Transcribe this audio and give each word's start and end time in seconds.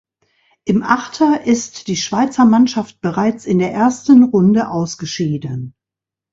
Im 0.65 0.81
Achter 0.81 1.43
ist 1.45 1.87
die 1.87 1.95
Schweizer 1.95 2.43
Mannschaft 2.43 3.01
bereits 3.01 3.45
in 3.45 3.59
der 3.59 3.71
ersten 3.71 4.23
Runde 4.23 4.67
ausgeschieden. 4.69 5.75